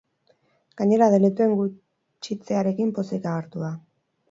[0.81, 3.73] Gainera, delituen gutxitzearekin pozik agertu da.